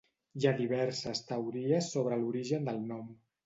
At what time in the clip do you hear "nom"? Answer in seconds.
2.93-3.17